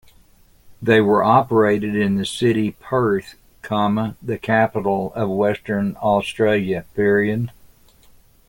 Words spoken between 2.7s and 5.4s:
Perth, the capital of